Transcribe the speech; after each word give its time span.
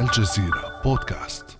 الجزيرة 0.00 0.80
بودكاست. 0.84 1.58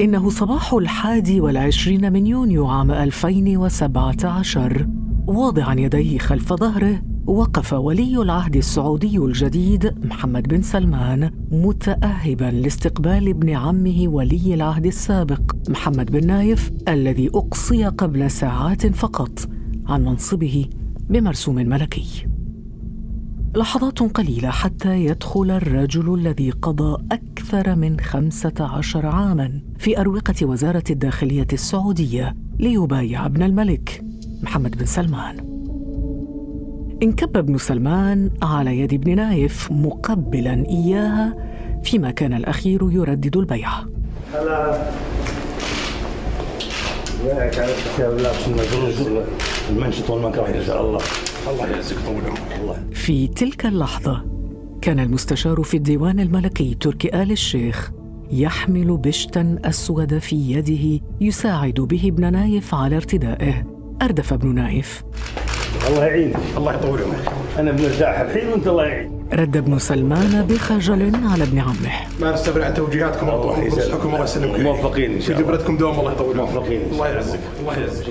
إنه 0.00 0.30
صباح 0.30 0.72
الحادي 0.72 1.40
والعشرين 1.40 2.12
من 2.12 2.26
يونيو 2.26 2.66
عام 2.66 2.90
2017 2.90 4.86
واضعا 5.26 5.74
يديه 5.74 6.18
خلف 6.18 6.52
ظهره 6.52 7.02
وقف 7.26 7.72
ولي 7.72 8.22
العهد 8.22 8.56
السعودي 8.56 9.18
الجديد 9.18 10.06
محمد 10.06 10.48
بن 10.48 10.62
سلمان 10.62 11.30
متاهبا 11.50 12.44
لاستقبال 12.44 13.28
ابن 13.28 13.50
عمه 13.50 14.08
ولي 14.08 14.54
العهد 14.54 14.86
السابق 14.86 15.52
محمد 15.68 16.10
بن 16.10 16.26
نايف 16.26 16.70
الذي 16.88 17.28
أقصي 17.34 17.84
قبل 17.84 18.30
ساعات 18.30 18.86
فقط 18.86 19.48
عن 19.86 20.04
منصبه 20.04 20.66
بمرسوم 21.08 21.54
ملكي. 21.54 22.29
لحظات 23.56 23.98
قليلة 23.98 24.50
حتى 24.50 25.04
يدخل 25.04 25.50
الرجل 25.50 26.14
الذي 26.14 26.50
قضى 26.50 27.02
أكثر 27.12 27.74
من 27.74 28.00
خمسة 28.00 28.54
عشر 28.60 29.06
عاماً 29.06 29.60
في 29.78 30.00
أروقة 30.00 30.34
وزارة 30.42 30.84
الداخلية 30.90 31.46
السعودية 31.52 32.36
ليبايع 32.58 33.26
ابن 33.26 33.42
الملك 33.42 34.04
محمد 34.42 34.78
بن 34.78 34.86
سلمان 34.86 35.36
انكب 37.02 37.36
ابن 37.36 37.58
سلمان 37.58 38.30
على 38.42 38.80
يد 38.80 38.94
ابن 38.94 39.16
نايف 39.16 39.72
مقبلا 39.72 40.66
إياها 40.68 41.34
فيما 41.82 42.10
كان 42.10 42.32
الأخير 42.32 42.88
يردد 42.92 43.36
البيعة 43.36 43.84
هلا 44.34 44.90
المنشط 49.70 50.10
والمكره 50.10 50.80
الله 50.80 51.00
الله 51.48 51.66
يعزك 51.66 51.96
طول 52.06 52.22
عمرك. 52.24 52.94
في 52.94 53.28
تلك 53.28 53.66
اللحظة 53.66 54.24
كان 54.82 55.00
المستشار 55.00 55.62
في 55.62 55.76
الديوان 55.76 56.20
الملكي 56.20 56.76
تركي 56.80 57.22
آل 57.22 57.30
الشيخ 57.30 57.90
يحمل 58.30 58.96
بشتا 58.96 59.58
أسود 59.64 60.18
في 60.18 60.36
يده 60.36 61.04
يساعد 61.20 61.74
به 61.74 62.02
ابن 62.04 62.32
نايف 62.32 62.74
على 62.74 62.96
ارتدائه. 62.96 63.66
أردف 64.02 64.32
ابن 64.32 64.54
نايف. 64.54 65.02
الله 65.88 66.04
يعينك. 66.04 66.36
الله 66.56 66.74
يطول 66.74 67.02
عمرك. 67.02 67.32
أنا 67.58 67.72
بنرتاح 67.72 68.20
الحين 68.20 68.48
وأنت 68.48 68.66
الله 68.66 68.84
يعينك. 68.86 69.19
رد 69.32 69.56
ابن 69.56 69.78
سلمان 69.78 70.46
بخجل 70.46 71.12
على 71.32 71.44
ابن 71.44 71.58
عمه. 71.58 71.92
ما 72.20 72.32
نستبر 72.32 72.64
عن 72.64 72.74
توجيهاتكم 72.74 73.28
الله 73.28 73.62
يسلمكم 73.62 74.08
الله. 74.08 74.24
يسلمكم 74.24 74.62
موفقين 74.62 75.12
إن 75.12 75.20
شاء 75.20 75.36
الله. 75.36 75.48
جبرتكم 75.48 75.76
دوم 75.76 76.00
الله 76.00 76.12
يطول. 76.12 76.36
موفقين 76.36 76.80
الله 76.92 77.08
يعزك. 77.08 77.40
الله 77.60 77.76
يعزك. 77.78 78.04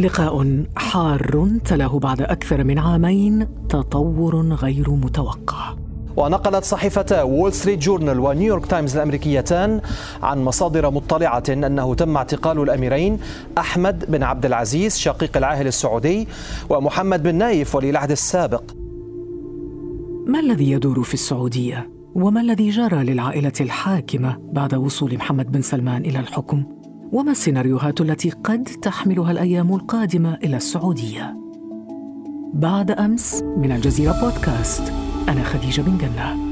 لقاء 0.00 0.64
حار 0.76 1.48
تلاه 1.64 1.98
بعد 1.98 2.22
أكثر 2.22 2.64
من 2.64 2.78
عامين 2.78 3.48
تطور 3.68 4.42
غير 4.52 4.90
متوقع. 4.90 5.74
ونقلت 6.16 6.64
صحيفتا 6.64 7.22
وول 7.22 7.52
ستريت 7.52 7.78
جورنال 7.78 8.20
ونيويورك 8.20 8.66
تايمز 8.66 8.96
الأمريكيتان 8.96 9.80
عن 10.22 10.44
مصادر 10.44 10.90
مطلعة 10.90 11.42
أنه 11.48 11.94
تم 11.94 12.16
اعتقال 12.16 12.62
الأميرين 12.62 13.18
أحمد 13.58 14.04
بن 14.08 14.22
عبد 14.22 14.46
العزيز 14.46 14.98
شقيق 14.98 15.36
العاهل 15.36 15.66
السعودي 15.66 16.28
ومحمد 16.68 17.22
بن 17.22 17.34
نايف 17.34 17.74
ولي 17.74 17.90
العهد 17.90 18.10
السابق. 18.10 18.62
ما 20.30 20.40
الذي 20.40 20.70
يدور 20.70 21.02
في 21.02 21.14
السعودية؟ 21.14 21.90
وما 22.14 22.40
الذي 22.40 22.70
جرى 22.70 23.04
للعائلة 23.04 23.52
الحاكمة 23.60 24.36
بعد 24.52 24.74
وصول 24.74 25.14
محمد 25.14 25.52
بن 25.52 25.62
سلمان 25.62 26.04
إلى 26.04 26.20
الحكم؟ 26.20 26.64
وما 27.12 27.32
السيناريوهات 27.32 28.00
التي 28.00 28.30
قد 28.30 28.64
تحملها 28.64 29.30
الأيام 29.30 29.74
القادمة 29.74 30.34
إلى 30.34 30.56
السعودية؟ 30.56 31.36
بعد 32.54 32.90
أمس 32.90 33.42
من 33.42 33.72
الجزيرة 33.72 34.12
بودكاست 34.20 34.92
أنا 35.28 35.42
خديجة 35.42 35.82
بن 35.82 35.98
جنة. 35.98 36.49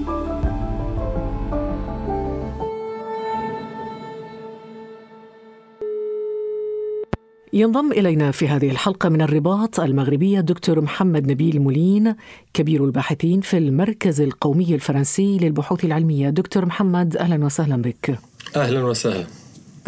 ينضم 7.53 7.93
إلينا 7.93 8.31
في 8.31 8.49
هذه 8.49 8.71
الحلقة 8.71 9.09
من 9.09 9.23
الرباط 9.23 9.81
المغربية 9.81 10.39
الدكتور 10.41 10.81
محمد 10.81 11.31
نبيل 11.31 11.61
مولين 11.61 12.15
كبير 12.55 12.85
الباحثين 12.85 13.41
في 13.41 13.59
المركز 13.59 14.21
القومي 14.21 14.75
الفرنسي 14.75 15.39
للبحوث 15.39 15.85
العلمية. 15.85 16.31
دكتور 16.31 16.67
محمد 16.67 17.17
أهلا 17.17 17.45
وسهلا 17.45 17.83
بك. 17.83 18.19
أهلا 18.57 18.85
وسهلا. 18.85 19.27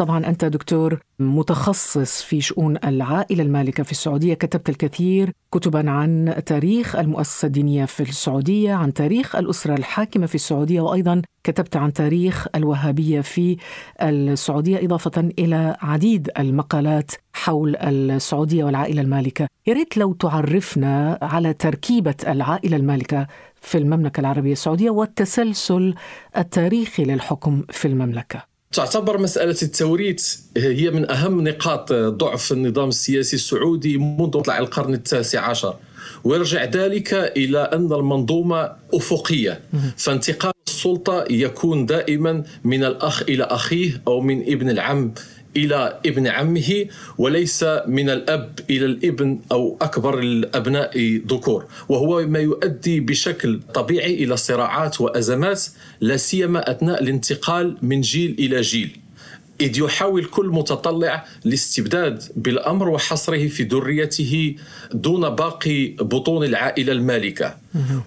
طبعا 0.01 0.27
أنت 0.27 0.45
دكتور 0.45 0.99
متخصص 1.19 2.21
في 2.21 2.41
شؤون 2.41 2.77
العائلة 2.83 3.43
المالكة 3.43 3.83
في 3.83 3.91
السعودية 3.91 4.33
كتبت 4.33 4.69
الكثير 4.69 5.31
كتبا 5.51 5.89
عن 5.89 6.35
تاريخ 6.45 6.95
المؤسسة 6.95 7.45
الدينية 7.45 7.85
في 7.85 8.03
السعودية 8.03 8.73
عن 8.73 8.93
تاريخ 8.93 9.35
الأسرة 9.35 9.73
الحاكمة 9.73 10.25
في 10.25 10.35
السعودية 10.35 10.81
وأيضا 10.81 11.21
كتبت 11.43 11.75
عن 11.75 11.93
تاريخ 11.93 12.47
الوهابية 12.55 13.21
في 13.21 13.57
السعودية 14.01 14.85
إضافة 14.85 15.31
إلى 15.39 15.77
عديد 15.81 16.29
المقالات 16.39 17.11
حول 17.33 17.75
السعودية 17.75 18.63
والعائلة 18.63 19.01
المالكة. 19.01 19.47
يا 19.67 19.73
ريت 19.73 19.97
لو 19.97 20.13
تعرفنا 20.13 21.19
على 21.21 21.53
تركيبة 21.53 22.15
العائلة 22.27 22.77
المالكة 22.77 23.27
في 23.61 23.77
المملكة 23.77 24.19
العربية 24.19 24.51
السعودية 24.51 24.89
والتسلسل 24.89 25.95
التاريخي 26.37 27.03
للحكم 27.03 27.63
في 27.69 27.87
المملكة. 27.87 28.50
تعتبر 28.71 29.17
مسألة 29.17 29.55
التوريث 29.63 30.37
هي 30.57 30.91
من 30.91 31.11
أهم 31.11 31.47
نقاط 31.47 31.93
ضعف 31.93 32.51
النظام 32.51 32.89
السياسي 32.89 33.35
السعودي 33.35 33.97
منذ 33.97 34.31
طلع 34.31 34.57
القرن 34.59 34.93
التاسع 34.93 35.49
عشر. 35.49 35.75
ويرجع 36.23 36.63
ذلك 36.63 37.13
إلى 37.13 37.59
أن 37.59 37.93
المنظومة 37.93 38.71
أفقية. 38.93 39.61
فانتقال 39.97 40.53
السلطة 40.67 41.25
يكون 41.29 41.85
دائما 41.85 42.43
من 42.63 42.83
الأخ 42.83 43.21
إلى 43.21 43.43
أخيه 43.43 44.01
أو 44.07 44.21
من 44.21 44.41
ابن 44.41 44.69
العم 44.69 45.13
إلى 45.57 45.99
ابن 46.05 46.27
عمه 46.27 46.85
وليس 47.17 47.65
من 47.87 48.09
الأب 48.09 48.59
إلى 48.69 48.85
الابن 48.85 49.39
أو 49.51 49.77
أكبر 49.81 50.19
الأبناء 50.19 51.21
ذكور. 51.27 51.65
وهو 51.89 52.27
ما 52.27 52.39
يؤدي 52.39 52.99
بشكل 52.99 53.59
طبيعي 53.73 54.23
إلى 54.23 54.37
صراعات 54.37 55.01
وأزمات 55.01 55.63
لا 56.01 56.17
سيما 56.17 56.71
أثناء 56.71 57.03
الانتقال 57.03 57.77
من 57.81 58.01
جيل 58.01 58.35
إلى 58.39 58.61
جيل. 58.61 58.97
إذ 59.61 59.79
يحاول 59.79 60.25
كل 60.25 60.47
متطلع 60.47 61.25
الاستبداد 61.45 62.23
بالأمر 62.35 62.89
وحصره 62.89 63.47
في 63.47 63.63
ذريته 63.63 64.55
دون 64.93 65.29
باقي 65.29 65.87
بطون 65.87 66.43
العائلة 66.45 66.91
المالكة. 66.91 67.57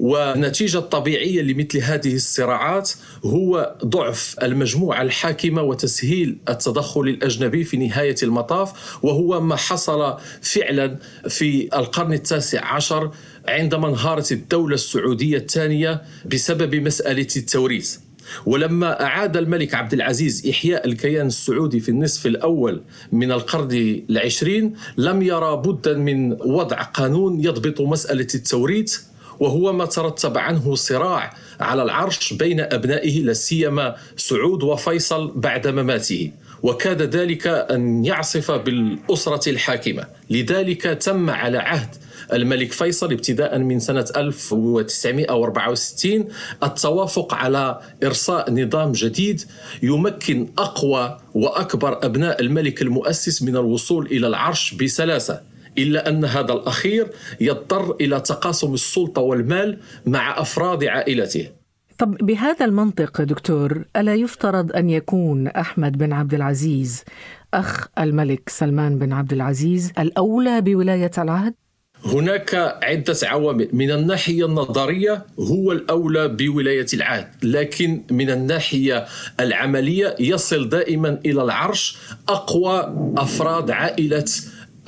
والنتيجة 0.01 0.79
الطبيعية 0.79 1.43
لمثل 1.43 1.79
هذه 1.79 2.15
الصراعات 2.15 2.91
هو 3.25 3.77
ضعف 3.85 4.37
المجموعة 4.43 5.03
الحاكمة 5.03 5.63
وتسهيل 5.63 6.39
التدخل 6.49 7.01
الأجنبي 7.01 7.65
في 7.65 7.77
نهاية 7.77 8.17
المطاف 8.23 9.05
وهو 9.05 9.41
ما 9.41 9.57
حصل 9.57 10.17
فعلا 10.43 10.99
في 11.29 11.69
القرن 11.77 12.13
التاسع 12.13 12.65
عشر 12.65 13.11
عندما 13.49 13.89
انهارت 13.89 14.33
الدولة 14.33 14.75
السعودية 14.75 15.37
الثانية 15.37 16.03
بسبب 16.27 16.75
مسألة 16.75 17.29
التوريث. 17.37 17.97
ولما 18.47 19.03
أعاد 19.03 19.37
الملك 19.37 19.75
عبد 19.75 19.93
العزيز 19.93 20.49
إحياء 20.49 20.87
الكيان 20.87 21.27
السعودي 21.27 21.81
في 21.81 21.89
النصف 21.89 22.27
الأول 22.27 22.83
من 23.13 23.33
القرن 23.33 24.03
العشرين 24.11 24.75
لم 24.97 25.23
يرى 25.23 25.57
بدا 25.57 25.95
من 25.95 26.33
وضع 26.33 26.83
قانون 26.83 27.41
يضبط 27.45 27.81
مسألة 27.81 28.27
التوريث 28.35 28.99
وهو 29.41 29.73
ما 29.73 29.85
ترتب 29.85 30.39
عنه 30.39 30.75
صراع 30.75 31.35
على 31.61 31.83
العرش 31.83 32.33
بين 32.33 32.61
أبنائه 32.61 33.23
لا 33.23 33.33
سيما 33.33 33.97
سعود 34.17 34.63
وفيصل 34.63 35.33
بعد 35.37 35.67
مماته. 35.67 36.31
وكاد 36.63 37.03
ذلك 37.03 37.47
أن 37.47 38.05
يعصف 38.05 38.51
بالأسرة 38.51 39.51
الحاكمة. 39.51 40.07
لذلك 40.31 40.83
تم 40.83 41.31
على 41.31 41.59
عهد 41.59 41.89
الملك 42.33 42.73
فيصل 42.73 43.13
ابتداء 43.13 43.59
من 43.59 43.81
سنة 43.81 44.07
1964 44.17 46.29
التوافق 46.63 47.35
على 47.35 47.81
إرساء 48.05 48.53
نظام 48.53 48.93
جديد 48.93 49.43
يمكن 49.83 50.49
أقوى 50.59 51.19
وأكبر 51.35 52.05
أبناء 52.07 52.41
الملك 52.41 52.83
المؤسس 52.83 53.43
من 53.43 53.57
الوصول 53.57 54.07
إلى 54.07 54.27
العرش 54.27 54.75
بسلاسة 54.75 55.41
إلا 55.79 56.09
أن 56.09 56.25
هذا 56.25 56.53
الأخير 56.53 57.11
يضطر 57.41 57.97
إلى 58.01 58.21
تقاسم 58.21 58.75
السلطة 58.75 59.23
والمال 59.23 59.79
مع 60.07 60.41
أفراد 60.41 60.85
عائلته 60.85 61.49
طب 61.99 62.17
بهذا 62.17 62.65
المنطق 62.65 63.23
دكتور 63.23 63.85
ألا 63.97 64.15
يفترض 64.15 64.77
أن 64.77 64.91
يكون 64.91 65.49
أحمد 65.49 65.99
بن 65.99 66.13
عبد 66.13 66.35
العزيز 66.35 67.05
أخ 67.55 67.89
الملك 67.99 68.49
سلمان 68.49 68.99
بن 68.99 69.13
عبد 69.13 69.33
العزيز 69.33 69.93
الأولى 69.99 70.61
بولاية 70.61 71.11
العهد؟ 71.19 71.55
هناك 72.05 72.55
عدة 72.83 73.17
عوامل. 73.23 73.69
من 73.73 73.91
الناحية 73.91 74.47
النظرية 74.47 75.27
هو 75.39 75.73
الأولى 75.73 76.29
بولاية 76.29 76.87
العهد 76.95 77.29
لكن 77.43 78.03
من 78.11 78.31
الناحية 78.31 79.07
العملية 79.41 80.17
يصل 80.21 80.69
دائما 80.69 81.19
إلى 81.27 81.43
العرش 81.43 81.97
أقوى 82.29 82.95
أفراد 83.17 83.71
عائلة 83.71 84.25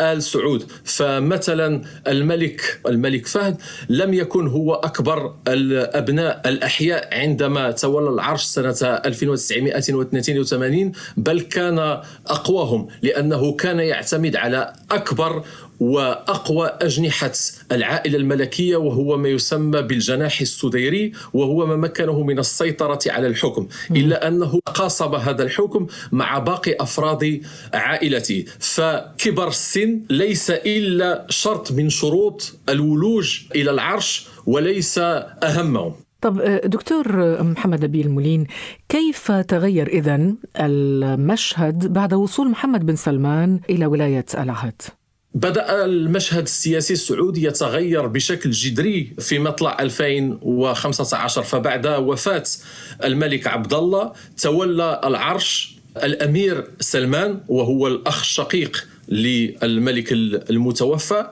آل 0.01 0.23
سعود. 0.23 0.65
فمثلا 0.85 1.83
الملك 2.07 2.81
الملك 2.87 3.27
فهد 3.27 3.57
لم 3.89 4.15
يكن 4.15 4.47
هو 4.49 4.75
أكبر 4.75 5.35
الأبناء 5.49 6.43
الأحياء 6.47 7.09
عندما 7.13 7.71
تولى 7.71 8.09
العرش 8.11 8.43
سنة 8.45 9.01
1982 9.07 10.93
بل 11.17 11.41
كان 11.41 11.79
أقواهم 12.27 12.89
لأنه 13.03 13.53
كان 13.53 13.79
يعتمد 13.79 14.37
على 14.37 14.73
أكبر 14.91 15.45
وأقوى 15.81 16.71
أجنحة 16.83 17.33
العائلة 17.73 18.17
الملكية 18.17 18.77
وهو 18.77 19.17
ما 19.17 19.29
يسمى 19.29 19.83
بالجناح 19.83 20.41
السديري 20.41 21.13
وهو 21.33 21.67
ما 21.67 21.77
مكنه 21.77 22.23
من 22.23 22.39
السيطرة 22.39 22.99
على 23.07 23.27
الحكم. 23.27 23.69
إلا 23.91 24.29
أنه 24.29 24.61
قاصب 24.75 25.15
هذا 25.15 25.43
الحكم 25.43 25.87
مع 26.13 26.39
باقي 26.39 26.77
أفراد 26.81 27.43
عائلته 27.75 28.45
فكبر 28.59 29.49
السن 29.49 30.01
ليس 30.11 30.51
إلا 30.51 31.27
شرط 31.31 31.73
من 31.73 31.89
شروط 31.89 32.59
الولوج 32.69 33.41
إلى 33.55 33.71
العرش 33.71 34.27
وليس 34.47 34.99
أهمهم. 34.99 35.93
طب 36.21 36.61
دكتور 36.65 37.43
محمد 37.43 37.85
نبيل 37.85 38.11
مولين 38.11 38.47
كيف 38.89 39.33
تغير 39.33 39.87
اذا 39.87 40.33
المشهد 40.61 41.93
بعد 41.93 42.15
وصول 42.15 42.51
محمد 42.51 42.87
بن 42.87 42.97
سلمان 42.97 43.61
إلى 43.71 43.87
ولاية 43.87 44.27
العهد؟ 44.39 44.83
بدأ 45.37 45.85
المشهد 45.85 46.43
السياسي 46.43 46.93
السعودي 46.93 47.43
يتغير 47.47 48.07
بشكل 48.07 48.51
جذري 48.51 49.13
في 49.19 49.39
مطلع 49.39 49.77
2015 49.81 51.43
فبعد 51.43 51.87
وفاة 51.87 52.43
الملك 53.05 53.47
عبد 53.47 53.75
الله 53.75 54.13
تولى 54.39 55.01
العرش 55.05 55.77
الأمير 55.97 56.65
سلمان 56.81 57.41
وهو 57.49 57.87
الأخ 57.87 58.21
الشقيق 58.21 58.87
للملك 59.09 60.13
المتوفى. 60.13 61.27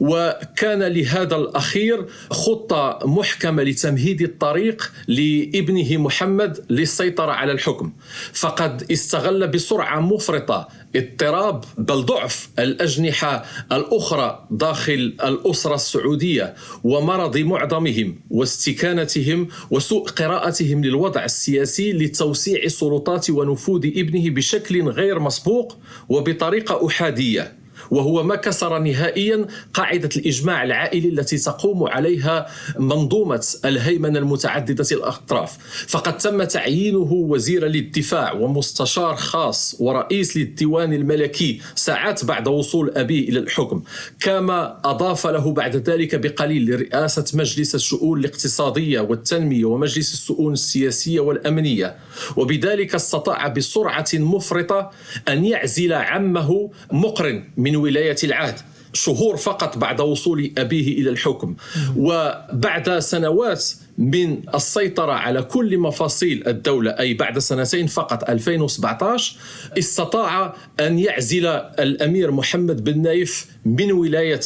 وكان 0.00 0.82
لهذا 0.82 1.36
الأخير 1.36 2.06
خطة 2.30 2.98
محكمة 3.04 3.62
لتمهيد 3.62 4.22
الطريق 4.22 4.92
لابنه 5.08 5.96
محمد 5.96 6.64
للسيطرة 6.70 7.32
على 7.32 7.52
الحكم. 7.52 7.92
فقد 8.32 8.92
استغل 8.92 9.48
بسرعة 9.48 10.00
مفرطة 10.00 10.68
اضطراب 10.96 11.64
بل 11.78 12.02
ضعف 12.02 12.48
الأجنحة 12.58 13.44
الأخرى 13.72 14.46
داخل 14.50 15.16
الأسرة 15.24 15.74
السعودية 15.74 16.54
ومرض 16.84 17.36
معظمهم 17.38 18.20
واستكانتهم 18.30 19.48
وسوء 19.70 20.08
قراءتهم 20.08 20.84
للوضع 20.84 21.24
السياسي 21.24 21.92
لتوسيع 21.92 22.68
سلطات 22.68 23.30
ونفوذ 23.30 23.86
ابنه 23.86 24.30
بشكل 24.30 24.82
غير 24.88 25.18
مسبوق 25.20 25.76
وبطريقة 26.08 26.86
أحادية. 26.86 27.63
وهو 27.90 28.22
ما 28.22 28.36
كسر 28.36 28.78
نهائيا 28.78 29.46
قاعدة 29.74 30.08
الإجماع 30.16 30.64
العائلي 30.64 31.08
التي 31.08 31.38
تقوم 31.38 31.84
عليها 31.84 32.46
منظومة 32.78 33.46
الهيمنة 33.64 34.18
المتعددة 34.18 34.86
الأطراف. 34.92 35.58
فقد 35.88 36.18
تم 36.18 36.42
تعيينه 36.44 37.12
وزيرا 37.12 37.68
للدفاع 37.68 38.32
ومستشار 38.32 39.16
خاص 39.16 39.76
ورئيس 39.78 40.36
للديوان 40.36 40.92
الملكي 40.92 41.60
ساعات 41.74 42.24
بعد 42.24 42.48
وصول 42.48 42.92
أبيه 42.96 43.28
إلى 43.28 43.38
الحكم. 43.38 43.82
كما 44.20 44.80
أضاف 44.84 45.26
له 45.26 45.52
بعد 45.52 45.76
ذلك 45.76 46.14
بقليل 46.14 46.70
لرئاسة 46.70 47.24
مجلس 47.34 47.74
الشؤون 47.74 48.18
الاقتصادية 48.20 49.00
والتنمية 49.00 49.64
ومجلس 49.64 50.12
الشؤون 50.12 50.52
السياسية 50.52 51.20
والأمنية. 51.20 51.96
وبذلك 52.36 52.94
استطاع 52.94 53.48
بسرعة 53.48 54.06
مفرطة 54.14 54.90
أن 55.28 55.44
يعزل 55.44 55.92
عمه 55.92 56.70
مقرن 56.92 57.44
من 57.64 57.76
ولاية 57.76 58.16
العهد. 58.24 58.54
شهور 58.92 59.36
فقط 59.36 59.78
بعد 59.78 60.00
وصول 60.00 60.52
أبيه 60.58 60.98
إلى 60.98 61.10
الحكم. 61.10 61.56
وبعد 61.96 62.98
سنوات 62.98 63.64
من 63.98 64.40
السيطرة 64.54 65.12
على 65.12 65.42
كل 65.42 65.78
مفاصيل 65.78 66.48
الدولة 66.48 66.90
أي 66.90 67.14
بعد 67.14 67.38
سنتين 67.38 67.86
فقط 67.86 68.30
2017 68.30 69.36
استطاع 69.78 70.54
أن 70.80 70.98
يعزل 70.98 71.46
الأمير 71.86 72.30
محمد 72.30 72.84
بن 72.84 73.02
نايف 73.02 73.46
من 73.64 73.92
ولاية 73.92 74.40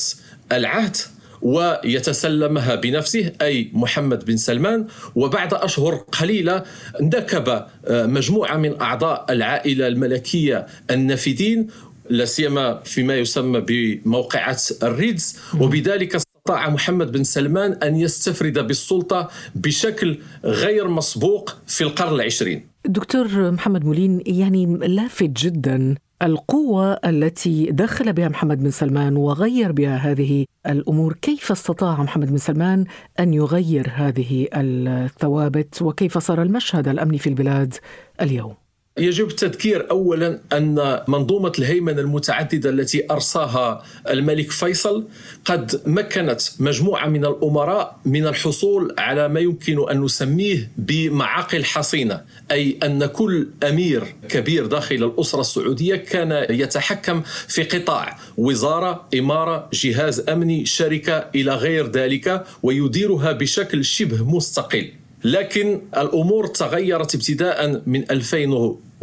العهد 0.53 0.97
ويتسلمها 1.43 2.75
بنفسه 2.75 3.32
أي 3.43 3.70
محمد 3.73 4.25
بن 4.25 4.37
سلمان. 4.37 4.87
وبعد 5.15 5.55
أشهر 5.55 5.94
قليلة 5.94 6.62
نكب 7.00 7.65
مجموعة 7.91 8.56
من 8.56 8.81
أعضاء 8.81 9.26
العائلة 9.31 9.87
الملكية 9.87 10.67
النافذين 10.91 11.67
لا 12.10 12.25
سيما 12.25 12.81
فيما 12.84 13.16
يسمى 13.16 13.60
بموقعة 13.60 14.58
الريدز 14.82 15.38
وبذلك 15.60 16.14
استطاع 16.14 16.70
محمد 16.70 17.12
بن 17.12 17.25
سلمان 17.25 17.72
أن 17.72 17.96
يستفرد 17.96 18.58
بالسلطة 18.58 19.28
بشكل 19.55 20.19
غير 20.44 20.88
مسبوق 20.88 21.56
في 21.66 21.84
القرن 21.84 22.14
العشرين. 22.14 22.66
دكتور 22.84 23.50
محمد 23.50 23.84
مولين 23.84 24.22
يعني 24.26 24.66
لافت 24.66 25.31
جدا 25.31 25.94
القوة 26.22 26.93
التي 26.93 27.66
دخل 27.70 28.12
بها 28.12 28.28
محمد 28.28 28.62
بن 28.62 28.70
سلمان 28.70 29.16
وغير 29.16 29.72
بها 29.72 29.96
هذه 29.96 30.44
الأمور. 30.66 31.12
كيف 31.22 31.52
استطاع 31.52 32.02
محمد 32.02 32.31
بن 32.31 32.37
سلمان 32.37 32.84
أن 33.20 33.34
يغير 33.34 33.93
هذه 33.94 34.49
الثوابت؟ 34.55 35.82
وكيف 35.82 36.19
صار 36.19 36.43
المشهد 36.43 36.88
الأمني 36.88 37.19
في 37.19 37.26
البلاد 37.26 37.75
اليوم؟ 38.20 38.55
يجب 38.99 39.29
التذكير 39.29 39.91
اولا 39.91 40.41
أن 40.53 41.00
منظومة 41.09 41.53
الهيمنة 41.59 42.00
المتعددة 42.00 42.71
التي 42.71 43.05
ارساها 43.11 43.83
الملك 44.11 44.50
فيصل 44.50 45.05
قد 45.45 45.81
مكنت 45.87 46.41
مجموعة 46.61 47.06
من 47.09 47.25
الأمراء 47.25 48.00
من 48.05 48.27
الحصول 48.27 48.95
على 48.99 49.29
ما 49.29 49.41
يمكن 49.41 49.91
أن 49.91 50.00
نسميه 50.03 50.71
بمعاقل 50.79 51.65
حصينة 51.65 52.21
أي 52.50 52.79
أن 52.83 53.06
كل 53.06 53.49
أمير 53.69 54.15
كبير 54.29 54.67
داخل 54.67 54.95
الأسرة 54.97 55.41
السعودية 55.41 55.97
كان 55.97 56.47
يتحكم 56.51 57.23
في 57.49 57.62
قطاع 57.62 58.19
وزارة 58.37 59.09
إمارة 59.19 59.69
جهاز 59.73 60.29
أمني 60.29 60.67
شركة 60.67 61.25
إلى 61.35 61.55
غير 61.55 61.91
ذلك 61.91 62.44
ويديرها 62.62 63.33
بشكل 63.33 63.85
شبه 63.85 64.25
مستقل. 64.37 64.91
لكن 65.25 65.81
الأمور 65.97 66.47
تغيرت 66.47 67.15
ابتداء 67.15 67.83
من 67.87 68.11
2000 68.11 68.37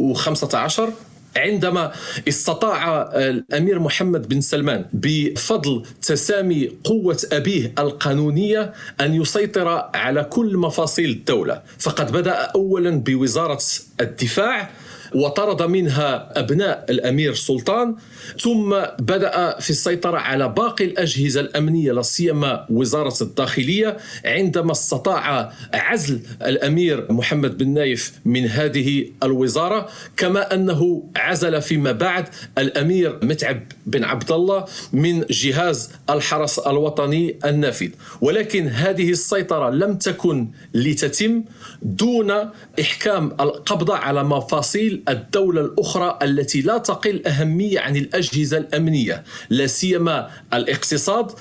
2015 0.00 0.92
عندما 1.36 1.92
استطاع 2.28 3.02
الأمير 3.14 3.78
محمد 3.78 4.28
بن 4.28 4.40
سلمان 4.40 4.84
بفضل 4.92 5.82
تسامي 6.02 6.70
قوة 6.84 7.18
أبيه 7.32 7.72
القانونية 7.78 8.72
أن 9.00 9.14
يسيطر 9.14 9.68
على 9.94 10.24
كل 10.24 10.56
مفاصيل 10.56 11.10
الدولة. 11.10 11.62
فقد 11.78 12.12
بدأ 12.12 12.32
اولا 12.32 12.90
بوزارة 12.90 13.58
الدفاع 14.00 14.70
وطرد 15.16 15.62
منها 15.62 16.38
أبناء 16.40 16.86
الأمير 16.90 17.34
سلطان 17.34 17.96
ثم 18.40 18.70
بدأ 18.98 19.58
في 19.60 19.70
السيطرة 19.70 20.18
على 20.18 20.48
باقي 20.48 20.84
الأجهزة 20.84 21.40
الأمنية 21.40 21.92
لا 21.92 22.02
سيما 22.02 22.66
وزارة 22.70 23.14
الداخلية 23.20 23.96
عندما 24.24 24.72
استطاع 24.72 25.52
عزل 25.74 26.20
الأمير 26.42 27.12
محمد 27.12 27.58
بن 27.58 27.68
نايف 27.74 28.12
من 28.24 28.46
هذه 28.46 29.06
الوزارة 29.22 29.88
كما 30.16 30.54
أنه 30.54 31.10
عزل 31.16 31.62
فيما 31.62 31.92
بعد 31.92 32.28
الأمير 32.58 33.18
متعب 33.22 33.62
بن 33.86 34.04
عبد 34.04 34.32
الله 34.32 34.64
من 34.92 35.24
جهاز 35.30 35.90
الحرس 36.10 36.58
الوطني 36.58 37.36
النافذ. 37.44 37.88
ولكن 38.20 38.68
هذه 38.68 39.10
السيطرة 39.10 39.70
لم 39.70 39.94
تكن 39.94 40.48
لتتم 40.74 41.44
دون 41.82 42.32
إحكام 42.80 43.36
القبضه 43.40 43.96
على 43.96 44.24
مفاصيل 44.24 45.05
الدولة 45.08 45.60
الأخرى 45.60 46.18
التي 46.22 46.60
لا 46.60 46.78
تقل 46.78 47.26
أهمية 47.26 47.80
عن 47.80 47.96
الأجهزة 47.96 48.58
الأمنية 48.58 49.24
لا 49.50 49.66
سيما 49.66 50.30
الاقتصاد 50.54 51.32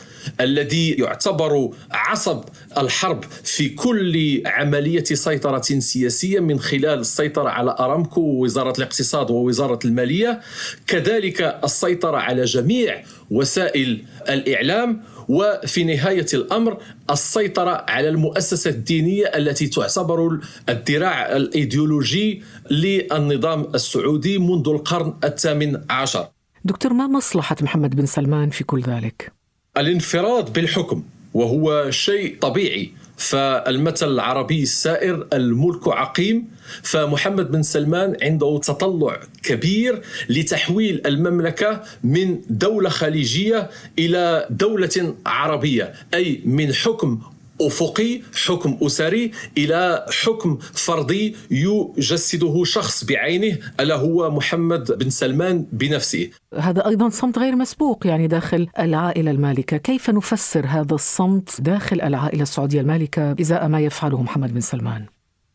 الذي 0.42 0.92
يعتبر 0.92 1.70
عصب 1.92 2.44
الحرب 2.78 3.24
في 3.44 3.70
كل 3.70 4.42
عملية 4.46 5.04
سيطرة 5.04 5.62
سياسية 5.62 6.40
من 6.40 6.60
خلال 6.60 7.00
السيطرة 7.00 7.50
على 7.50 7.76
أرامكو 7.80 8.22
ووزارة 8.22 8.74
الاقتصاد 8.78 9.32
ووزارة 9.32 9.80
المالية. 9.86 10.42
كذلك 10.88 11.60
السيطرة 11.64 12.18
على 12.18 12.44
جميع 12.44 13.04
وسائل 13.32 14.04
الإعلام 14.30 15.04
وفي 15.28 15.84
نهاية 15.84 16.26
الأمر 16.34 16.78
السيطرة 17.12 17.86
على 17.90 18.10
المؤسسة 18.10 18.70
الدينية 18.70 19.26
التي 19.26 19.68
تعتبر 19.68 20.40
الذراع 20.70 21.36
الإيديولوجي 21.36 22.44
للنظام 22.72 23.68
السعودي 23.76 24.38
منذ 24.38 24.70
القرن 24.70 25.14
الثامن 25.24 25.82
عشر. 25.90 26.28
دكتور 26.66 26.94
ما 26.94 27.08
مصلحة 27.08 27.56
محمد 27.62 27.96
بن 27.96 28.06
سلمان 28.06 28.50
في 28.50 28.64
كل 28.64 28.82
ذلك؟ 28.82 29.32
الانفراد 29.78 30.54
بالحكم 30.54 31.04
وهو 31.34 31.92
شيء 31.92 32.38
طبيعي 32.42 32.92
فالمثل 33.18 34.12
العربي 34.12 34.64
السائر 34.64 35.28
الملك 35.34 35.88
عقيم. 35.88 36.48
فمحمد 36.84 37.52
بن 37.52 37.64
سلمان 37.64 38.18
عنده 38.22 38.60
تطلع 38.64 39.20
كبير 39.44 40.02
لتحويل 40.30 41.02
المملكة 41.06 41.82
من 42.04 42.42
دولة 42.50 42.90
خليجية 42.90 43.70
إلى 44.00 44.48
دولة 44.50 45.16
عربية 45.26 45.94
أي 46.14 46.42
من 46.46 46.74
حكم 46.74 47.22
أفقي 47.62 48.22
حكم 48.46 48.78
أسري 48.82 49.32
إلى 49.58 50.06
حكم 50.24 50.58
فردي 50.74 51.36
يجسده 51.52 52.64
شخص 52.64 53.04
بعينه 53.04 53.58
ألا 53.80 53.96
هو 53.96 54.32
محمد 54.32 54.92
بن 54.92 55.10
سلمان 55.10 55.66
بنفسه. 55.72 56.30
هذا 56.58 56.88
أيضا 56.88 57.10
صمت 57.10 57.40
غير 57.40 57.56
مسبوق 57.56 58.08
يعني 58.08 58.28
داخل 58.28 58.68
العائلة 58.80 59.32
المالكة. 59.32 59.78
كيف 59.78 60.10
نفسر 60.10 60.66
هذا 60.66 60.94
الصمت 60.96 61.62
داخل 61.62 62.02
العائلة 62.02 62.44
السعودية 62.44 62.82
المالكة 62.82 63.36
إزاء 63.42 63.68
ما 63.68 63.80
يفعله 63.80 64.22
محمد 64.22 64.54
بن 64.54 64.62
سلمان؟ 64.62 65.06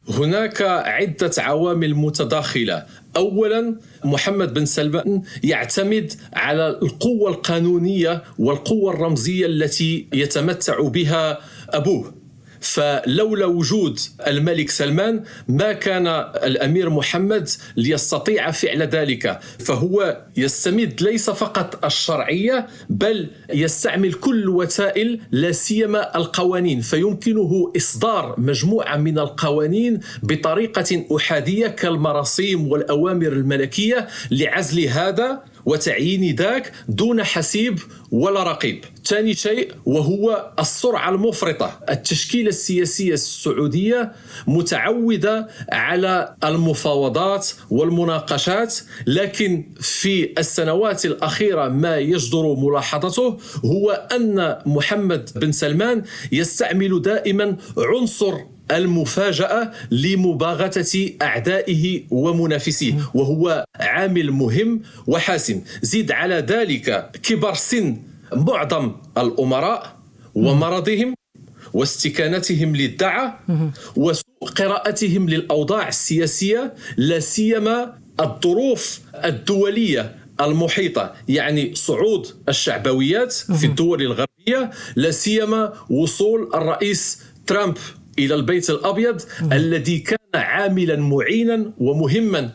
هناك 0.09 0.63
عدة 0.63 1.31
عوامل 1.39 1.95
متداخلة. 1.95 2.87
أولا 3.17 3.77
محمد 4.05 4.55
بن 4.55 4.65
سلمان 4.65 5.23
يعتمد 5.43 6.13
على 6.33 6.69
القوة 6.69 7.31
القانونية 7.31 8.23
والقوة 8.39 8.95
الرمزية 8.95 9.47
التي 9.47 10.07
يتمتع 10.13 10.81
بها 10.81 11.39
أبوه. 11.73 12.15
فلولا 12.61 13.47
وجود 13.47 13.99
الملك 14.27 14.71
سلمان 14.71 15.25
ما 15.49 15.73
كان 15.73 16.07
الأمير 16.45 16.91
محمد 16.91 17.49
ليستطيع 17.77 18.51
فعل 18.51 18.83
ذلك. 18.83 19.41
فهو 19.59 20.25
يستمد 20.37 21.03
ليس 21.03 21.31
فقط 21.31 21.85
الشرعية 21.85 22.67
بل 22.91 23.29
يستعمل 23.55 24.13
كل 24.13 24.49
وسائل 24.49 25.21
لا 25.31 25.53
سيما 25.53 26.17
القوانين. 26.17 26.81
فيمكنه 26.81 27.73
إصدار 27.77 28.35
مجموعة 28.39 28.97
من 28.97 29.19
القوانين 29.19 30.01
بطريقة 30.23 31.07
أحادية 31.17 31.67
كالمراسيم 31.67 32.69
والأوامر 32.69 33.33
الملكية 33.33 34.09
لعزل 34.31 34.81
هذا 34.89 35.43
وتعيين 35.67 36.37
ذاك 36.37 36.73
دون 36.89 37.25
حسيب 37.25 37.79
ولا 38.11 38.43
رقيب. 38.43 38.85
ثاني 39.07 39.35
شيء 39.35 39.73
وهو 39.87 40.53
السرعة 40.59 41.11
المفرطة. 41.11 41.81
التشكيلة 41.91 42.49
السياسية 42.49 43.13
السعودية 43.15 44.13
متعودة 44.47 45.49
على 45.73 46.35
المفاوضات 46.45 47.49
والمناقشات 47.71 48.75
لكن 49.07 49.65
في 49.81 50.33
السنوات 50.39 51.05
الأخيرة 51.05 51.69
ما 51.69 51.99
يجدر 51.99 52.55
ملاحظته 52.55 53.39
هو 53.65 54.09
أن 54.13 54.59
محمد 54.67 55.31
بن 55.37 55.53
سلمان 55.53 56.03
يستعمل 56.33 57.03
دائما 57.03 57.57
عنصر 57.79 58.35
المفاجأة 58.71 59.73
لمباغتة 59.91 61.13
أعدائه 61.23 62.03
ومنافسيه 62.11 62.95
وهو 63.15 63.65
عامل 63.77 64.31
مهم 64.31 64.83
وحاسم. 65.07 65.61
زيد 65.83 66.13
على 66.13 66.35
ذلك 66.35 67.11
كبر 67.23 67.55
سن 67.55 67.97
معظم 68.33 68.93
الأمراء 69.19 69.97
ومرضهم 70.35 71.15
واستكانتهم 71.73 72.77
للدعة 72.77 73.41
وسوء 73.97 74.49
قراءتهم 74.57 75.29
للأوضاع 75.29 75.89
السياسية 75.89 76.75
لا 76.97 77.21
سيما 77.21 77.99
الظروف 78.21 79.01
الدولية 79.25 80.15
المحيطة 80.41 81.13
يعني 81.29 81.75
صعود 81.75 82.27
الشعبويات 82.49 83.33
في 83.33 83.67
الدول 83.67 84.03
الغربية 84.03 84.71
لا 84.97 85.11
سيما 85.11 85.73
وصول 85.91 86.51
الرئيس 86.55 87.23
ترامب 87.47 87.77
إلى 88.19 88.35
البيت 88.35 88.71
الأبيض 88.71 89.23
الذي 89.53 89.99
كان 89.99 90.19
عاملا 90.35 90.97
معينا 90.97 91.73
ومهما. 91.79 92.51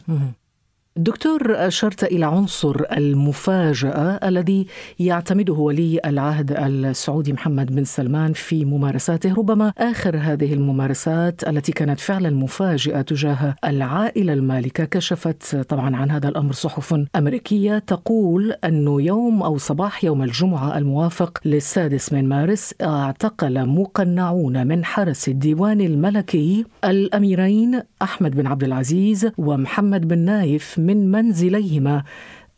دكتور 0.98 1.68
أشرت 1.68 2.04
إلى 2.04 2.26
عنصر 2.26 2.82
المفاجأة 2.92 4.20
الذي 4.28 4.68
يعتمده 5.00 5.54
ولي 5.54 6.00
العهد 6.06 6.52
السعودي 6.52 7.34
محمد 7.34 7.76
بن 7.76 7.84
سلمان 7.84 8.34
في 8.34 8.66
ممارساته. 8.66 9.34
ربما 9.34 9.74
آخر 9.78 10.18
هذه 10.18 10.54
الممارسات 10.54 11.48
التي 11.48 11.72
كانت 11.72 12.00
فعلا 12.00 12.30
مفاجئة 12.30 13.02
تجاه 13.02 13.56
العائلة 13.66 14.34
المالكة 14.34 14.86
كشفت 14.86 15.56
طبعا 15.56 15.96
عن 15.96 16.12
هذا 16.12 16.30
الأمر 16.30 16.54
صحف 16.54 17.02
أمريكية 17.16 17.80
تقول 17.80 18.52
أنه 18.52 19.02
يوم 19.02 19.44
أو 19.44 19.58
صباح 19.58 20.04
يوم 20.04 20.24
الجمعة 20.24 20.78
الموافق 20.78 21.40
للسادس 21.46 22.14
من 22.14 22.30
مارس 22.30 22.74
اعتقل 22.82 23.66
مقنعون 23.66 24.68
من 24.68 24.86
حرس 24.86 25.28
الديوان 25.30 25.82
الملكي 25.82 26.66
الأميرين 26.84 27.82
أحمد 28.02 28.36
بن 28.36 28.48
عبد 28.48 28.64
العزيز 28.64 29.32
ومحمد 29.38 30.08
بن 30.08 30.18
نايف 30.20 30.80
من 30.86 31.12
منزليهما 31.12 32.04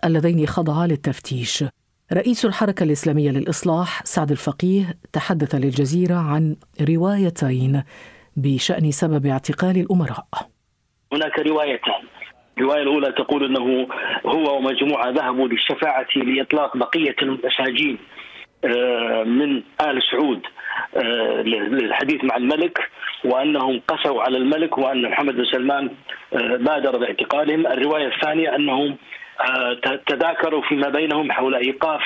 اللذين 0.05 0.47
خضعا 0.47 0.87
للتفتيش. 0.87 1.63
رئيس 2.13 2.45
الحركة 2.45 2.83
الإسلامية 2.83 3.31
للإصلاح 3.31 4.05
سعد 4.05 4.31
الفقيه 4.31 4.97
تحدث 5.13 5.55
للجزيرة 5.55 6.15
عن 6.15 6.55
روايتين 6.89 7.83
بشأن 8.37 8.91
سبب 8.91 9.25
اعتقال 9.25 9.77
الأمراء. 9.77 10.27
هناك 11.13 11.39
روايتان. 11.39 12.03
الرواية 12.57 12.81
الأولى 12.81 13.11
تقول 13.11 13.45
أنه 13.45 13.87
هو 14.25 14.57
ومجموعة 14.57 15.09
ذهبوا 15.09 15.47
للشفاعة 15.47 16.07
لإطلاق 16.15 16.77
بقية 16.77 17.15
المساجين 17.21 17.97
من 19.25 19.63
آل 19.81 20.03
سعود 20.11 20.41
آه، 20.95 21.41
للحديث 21.41 22.23
مع 22.23 22.37
الملك 22.37 22.89
وأنهم 23.25 23.81
قسوا 23.87 24.21
على 24.21 24.37
الملك 24.37 24.77
وأن 24.77 25.09
محمد 25.09 25.35
بن 25.35 25.45
سلمان 25.45 25.89
آه، 26.33 26.55
بادر 26.55 26.97
باعتقالهم، 26.97 27.67
الرواية 27.67 28.07
الثانية 28.07 28.55
أنهم 28.55 28.97
آه، 29.49 29.73
تذاكروا 30.07 30.61
فيما 30.61 30.89
بينهم 30.89 31.31
حول 31.31 31.55
إيقاف 31.55 32.01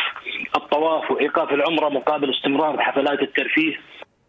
الطواف 0.56 1.12
وإيقاف 1.12 1.54
العمرة 1.54 1.90
مقابل 1.90 2.30
استمرار 2.30 2.82
حفلات 2.82 3.22
الترفيه 3.22 3.80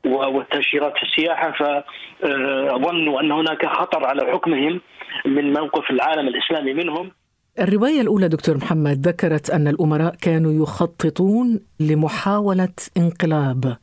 والتأشيرات 0.07 0.97
في 0.97 1.03
السياحة. 1.03 1.51
فظنوا 1.51 3.21
أن 3.21 3.33
هناك 3.33 3.67
خطر 3.67 4.07
على 4.07 4.33
حكمهم 4.33 4.81
من 5.25 5.53
موقف 5.53 5.91
العالم 5.91 6.29
الإسلامي 6.29 6.73
منهم. 6.73 7.11
الرواية 7.59 8.01
الأولى 8.01 8.29
دكتور 8.29 8.57
محمد 8.57 9.09
ذكرت 9.09 9.51
أن 9.51 9.69
الأمراء 9.69 10.15
كانوا 10.15 10.63
يخططون 10.63 11.61
لمحاولة 11.81 12.69
انقلاب 12.97 13.77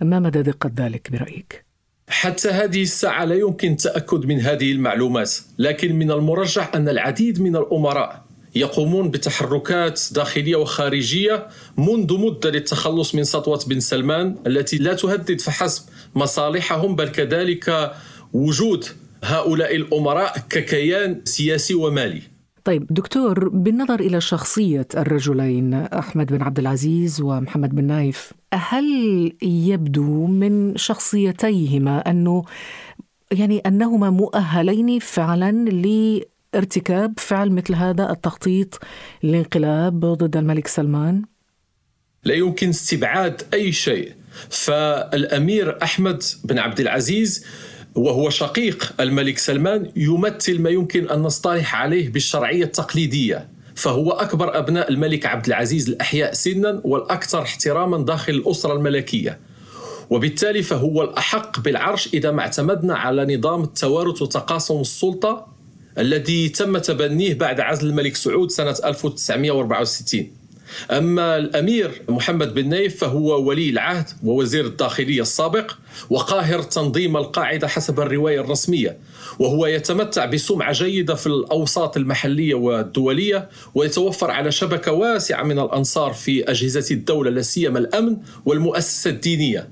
ما 0.00 0.18
مدى 0.18 0.42
دقة 0.42 0.70
ذلك 0.76 1.12
برأيك؟ 1.12 1.64
حتى 2.08 2.48
هذه 2.48 2.82
الساعة 2.82 3.24
لا 3.24 3.34
يمكن 3.34 3.72
التأكد 3.72 4.26
من 4.26 4.40
هذه 4.40 4.72
المعلومات 4.72 5.34
لكن 5.58 5.96
من 5.96 6.10
المرجح 6.10 6.74
أن 6.74 6.88
العديد 6.88 7.40
من 7.42 7.56
الأمراء 7.56 8.24
يقومون 8.54 9.10
بتحركات 9.10 10.00
داخلية 10.12 10.56
وخارجية 10.56 11.46
منذ 11.76 12.18
مدة 12.18 12.50
للتخلص 12.50 13.14
من 13.14 13.24
سطوة 13.24 13.60
بن 13.66 13.80
سلمان 13.80 14.36
التي 14.46 14.78
لا 14.78 14.94
تهدد 14.94 15.40
فحسب 15.40 15.82
مصالحهم 16.14 16.96
بل 16.96 17.08
كذلك 17.08 17.92
وجود 18.32 18.84
هؤلاء 19.24 19.76
الأمراء 19.76 20.38
ككيان 20.50 21.20
سياسي 21.24 21.74
ومالي 21.74 22.39
طيب 22.64 22.86
دكتور 22.90 23.48
بالنظر 23.48 24.00
إلى 24.00 24.20
شخصية 24.20 24.86
الرجلين 24.96 25.74
أحمد 25.74 26.32
بن 26.32 26.42
عبد 26.42 26.58
العزيز 26.58 27.20
ومحمد 27.20 27.74
بن 27.74 27.84
نايف 27.84 28.32
هل 28.54 28.84
يبدو 29.42 30.26
من 30.26 30.76
شخصيتيهما 30.76 31.98
أنه 31.98 32.44
يعني 33.32 33.58
أنهما 33.58 34.10
مؤهلين 34.10 34.98
فعلا 34.98 35.50
لارتكاب 36.52 37.14
فعل 37.18 37.50
مثل 37.50 37.74
هذا 37.74 38.10
التخطيط 38.10 38.78
للانقلاب 39.22 40.00
ضد 40.00 40.36
الملك 40.36 40.66
سلمان؟ 40.66 41.22
لا 42.24 42.34
يمكن 42.34 42.68
استبعاد 42.68 43.42
أي 43.54 43.72
شيء 43.72 44.12
فالأمير 44.50 45.82
أحمد 45.82 46.22
بن 46.44 46.58
عبد 46.58 46.80
العزيز 46.80 47.44
وهو 47.94 48.30
شقيق 48.30 48.92
الملك 49.00 49.38
سلمان 49.38 49.90
يمثل 49.96 50.60
ما 50.60 50.70
يمكن 50.70 51.10
أن 51.10 51.18
نصطلح 51.18 51.74
عليه 51.74 52.08
بالشرعية 52.08 52.64
التقليدية. 52.64 53.48
فهو 53.74 54.10
أكبر 54.10 54.58
أبناء 54.58 54.90
الملك 54.90 55.26
عبد 55.26 55.46
العزيز 55.46 55.88
الأحياء 55.88 56.32
سنا 56.32 56.80
والأكثر 56.84 57.42
احتراما 57.42 58.04
داخل 58.04 58.32
الأسرة 58.32 58.72
الملكية. 58.72 59.38
وبالتالي 60.10 60.62
فهو 60.62 61.02
الأحق 61.02 61.60
بالعرش 61.60 62.08
إذا 62.14 62.30
ما 62.30 62.42
اعتمدنا 62.42 62.96
على 62.96 63.36
نظام 63.36 63.62
التوارث 63.62 64.22
وتقاسم 64.22 64.80
السلطة 64.80 65.46
الذي 65.98 66.48
تم 66.48 66.78
تبنيه 66.78 67.34
بعد 67.34 67.60
عزل 67.60 67.88
الملك 67.88 68.16
سعود 68.16 68.50
سنة 68.50 68.76
1964 68.84 70.39
أما 70.90 71.36
الأمير 71.36 72.02
محمد 72.08 72.54
بن 72.54 72.68
نايف 72.68 73.00
فهو 73.00 73.42
ولي 73.42 73.70
العهد 73.70 74.08
ووزير 74.24 74.66
الداخلية 74.66 75.22
السابق 75.22 75.72
وقاهر 76.10 76.62
تنظيم 76.62 77.16
القاعدة 77.16 77.68
حسب 77.68 78.00
الرواية 78.00 78.40
الرسمية 78.40 78.98
وهو 79.38 79.66
يتمتع 79.66 80.24
بسمعة 80.24 80.72
جيدة 80.72 81.14
في 81.14 81.26
الأوساط 81.26 81.96
المحلية 81.96 82.54
والدولية 82.54 83.48
ويتوفر 83.74 84.30
على 84.30 84.52
شبكة 84.52 84.92
واسعة 84.92 85.42
من 85.42 85.58
الأنصار 85.58 86.12
في 86.12 86.50
أجهزة 86.50 86.94
الدولة 86.94 87.30
لا 87.30 87.42
سيما 87.42 87.78
الأمن 87.78 88.16
والمؤسسة 88.46 89.10
الدينية. 89.10 89.68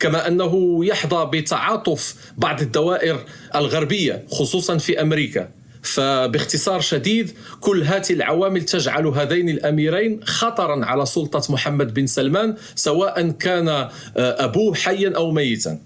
كما 0.00 0.28
أنه 0.28 0.84
يحظى 0.84 1.30
بتعاطف 1.32 2.14
بعض 2.38 2.60
الدوائر 2.60 3.24
الغربية 3.54 4.24
خصوصا 4.30 4.78
في 4.78 5.00
أمريكا. 5.00 5.48
فباختصار 5.82 6.80
شديد 6.80 7.30
كل 7.60 7.82
هذه 7.82 8.12
العوامل 8.12 8.62
تجعل 8.62 9.06
هذين 9.06 9.48
الأميرين 9.48 10.24
خطرا 10.24 10.84
على 10.84 11.06
سلطة 11.06 11.52
محمد 11.52 11.94
بن 11.94 12.06
سلمان 12.06 12.56
سواء 12.74 13.30
كان 13.30 13.68
آه، 13.68 13.90
أبوه 14.16 14.74
حيا 14.74 15.12
أو 15.16 15.30
ميتا. 15.30 15.78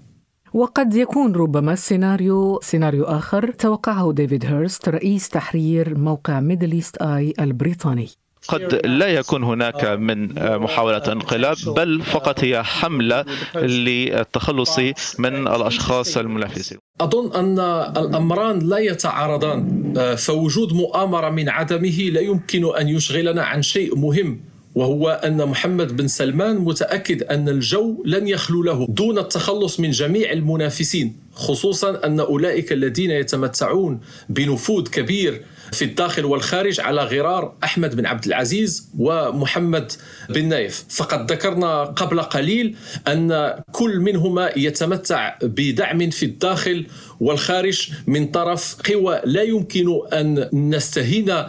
وقد 0.53 0.95
يكون 0.95 1.35
ربما 1.35 1.73
السيناريو 1.73 2.59
سيناريو 2.63 3.03
آخر 3.03 3.51
توقعه 3.51 4.11
ديفيد 4.11 4.45
هيرست 4.45 4.89
رئيس 4.89 5.29
تحرير 5.29 5.97
موقع 5.97 6.39
ميدل 6.39 6.71
إيست 6.71 6.97
آي 6.97 7.33
البريطاني. 7.39 8.09
قد 8.47 8.85
لا 8.85 9.07
يكون 9.07 9.43
هناك 9.43 9.85
من 9.85 10.33
محاولة 10.57 11.11
انقلاب 11.11 11.57
بل 11.67 12.01
فقط 12.01 12.43
هي 12.43 12.63
حملة 12.63 13.25
للتخلص 13.55 14.79
من 15.19 15.47
الأشخاص 15.47 16.17
المنافسين. 16.17 16.77
أظن 17.01 17.33
أن 17.35 17.59
الأمران 17.97 18.59
لا 18.59 18.77
يتعارضان 18.77 19.93
فوجود 20.17 20.73
مؤامرة 20.73 21.29
من 21.29 21.49
عدمه 21.49 21.97
لا 22.11 22.21
يمكن 22.21 22.75
أن 22.75 22.87
يشغلنا 22.87 23.43
عن 23.43 23.61
شيء 23.61 23.95
مهم. 23.95 24.41
وهو 24.77 25.09
أن 25.09 25.45
محمد 25.45 25.97
بن 25.97 26.07
سلمان 26.07 26.57
متأكد 26.57 27.23
أن 27.23 27.49
الجو 27.49 28.03
لن 28.05 28.27
يخلو 28.27 28.63
له 28.63 28.87
دون 28.89 29.17
التخلص 29.17 29.79
من 29.79 29.91
جميع 29.91 30.31
المنافسين 30.31 31.15
خصوصا 31.33 32.05
أن 32.05 32.19
أولئك 32.19 32.71
الذين 32.71 33.11
يتمتعون 33.11 33.99
بنفوذ 34.29 34.87
كبير 34.87 35.41
في 35.71 35.85
الداخل 35.85 36.25
والخارج 36.25 36.79
على 36.79 37.03
غرار 37.03 37.53
أحمد 37.63 37.95
بن 37.95 38.05
عبد 38.05 38.25
العزيز 38.25 38.89
ومحمد 38.99 39.91
بن 40.29 40.45
نايف. 40.45 40.85
فقد 40.89 41.31
ذكرنا 41.31 41.83
قبل 41.83 42.21
قليل 42.21 42.75
أن 43.07 43.53
كل 43.71 43.99
منهما 43.99 44.51
يتمتع 44.57 45.37
بدعم 45.43 46.09
في 46.09 46.25
الداخل 46.25 46.87
والخارج 47.19 47.89
من 48.07 48.27
طرف 48.27 48.77
قوى 48.91 49.21
لا 49.25 49.41
يمكن 49.41 49.99
أن 50.13 50.49
نستهين 50.53 51.43